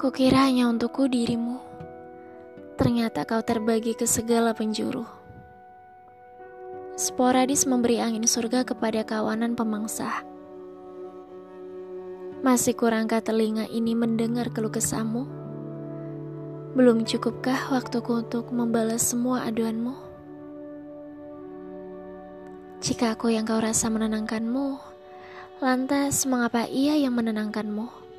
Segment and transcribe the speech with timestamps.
[0.00, 1.60] Kukira hanya untukku dirimu.
[2.80, 5.04] Ternyata kau terbagi ke segala penjuru.
[6.96, 10.24] Sporadis memberi angin surga kepada kawanan pemangsa.
[12.40, 15.28] Masih kurangkah telinga ini mendengar keluh kesahmu?
[16.72, 20.00] Belum cukupkah waktuku untuk membalas semua aduanmu?
[22.80, 24.80] Jika aku yang kau rasa menenangkanmu,
[25.60, 28.09] lantas mengapa ia yang menenangkanmu?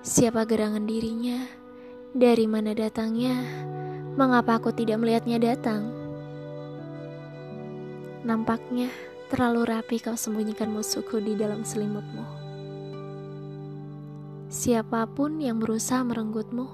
[0.00, 1.44] Siapa gerangan dirinya?
[2.16, 3.36] Dari mana datangnya?
[4.16, 5.92] Mengapa aku tidak melihatnya datang?
[8.24, 8.88] Nampaknya
[9.28, 12.24] terlalu rapi kau sembunyikan musuhku di dalam selimutmu.
[14.48, 16.64] Siapa pun yang berusaha merenggutmu,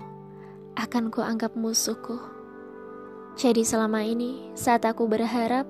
[0.79, 2.23] akan kuanggap musuhku.
[3.35, 5.67] Jadi selama ini, saat aku berharap,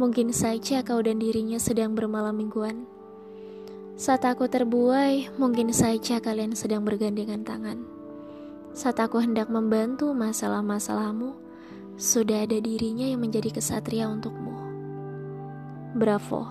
[0.00, 2.93] mungkin saja kau dan dirinya sedang bermalam mingguan.
[3.94, 7.78] Saat aku terbuai, mungkin saja kalian sedang bergandengan tangan.
[8.74, 11.38] Saat aku hendak membantu masalah-masalahmu,
[11.94, 14.50] sudah ada dirinya yang menjadi kesatria untukmu.
[15.94, 16.42] Bravo,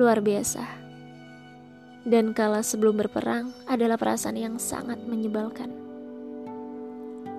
[0.00, 0.64] luar biasa.
[2.08, 5.68] Dan kala sebelum berperang adalah perasaan yang sangat menyebalkan.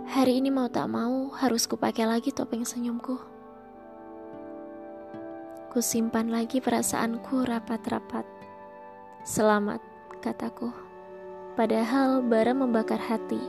[0.06, 3.18] Hari ini mau tak mau harus kupakai lagi topeng senyumku.
[5.74, 8.43] Kusimpan lagi perasaanku rapat-rapat
[9.24, 9.80] Selamat,
[10.20, 10.76] kataku.
[11.56, 13.40] Padahal bara membakar hati.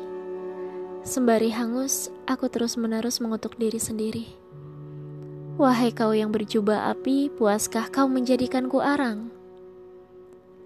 [1.03, 4.31] Sembari hangus, aku terus-menerus mengutuk diri sendiri.
[5.59, 9.35] Wahai kau yang berjubah api, puaskah kau menjadikanku arang?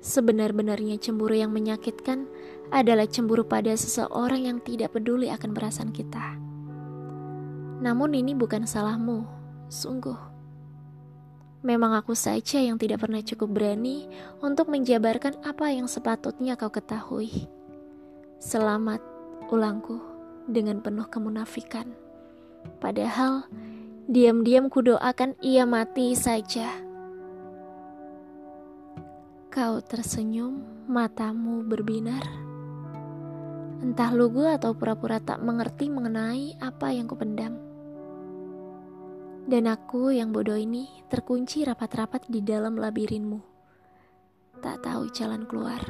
[0.05, 2.29] Sebenar-benarnya cemburu yang menyakitkan
[2.69, 6.37] adalah cemburu pada seseorang yang tidak peduli akan perasaan kita.
[7.81, 9.25] Namun ini bukan salahmu,
[9.73, 10.38] sungguh.
[11.59, 14.07] Memang aku saja yang tidak pernah cukup berani
[14.39, 17.51] untuk menjabarkan apa yang sepatutnya kau ketahui.
[18.39, 19.03] Selamat,
[19.51, 19.99] ulangku,
[20.47, 21.91] dengan penuh kemunafikan.
[22.79, 23.43] Padahal,
[24.07, 26.71] diam-diam kudoakan ia mati saja.
[29.51, 32.23] Kau tersenyum, matamu berbinar.
[33.83, 37.68] Entah lugu atau pura-pura tak mengerti mengenai apa yang kupendam.
[39.49, 43.41] Dan aku yang bodoh ini terkunci rapat-rapat di dalam labirinmu.
[44.61, 45.81] Tak tahu jalan keluar.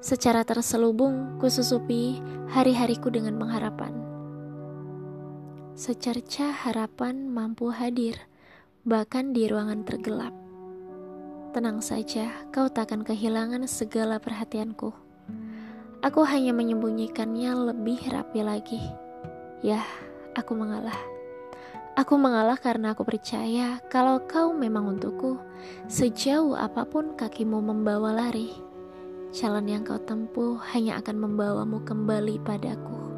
[0.00, 3.92] Secara terselubung kususupi hari-hariku dengan pengharapan.
[5.76, 8.16] Secerca harapan mampu hadir,
[8.88, 10.32] bahkan di ruangan tergelap.
[11.52, 14.88] Tenang saja, kau takkan kehilangan segala perhatianku.
[16.00, 18.80] Aku hanya menyembunyikannya lebih rapi lagi.
[19.60, 19.84] Ya,
[20.32, 21.13] aku mengalah.
[21.94, 25.38] Aku mengalah karena aku percaya kalau kau memang untukku,
[25.86, 28.50] sejauh apa pun kakimu membawa lari,
[29.30, 33.13] jalan yang kau tempuh hanya akan membawamu kembali padaku.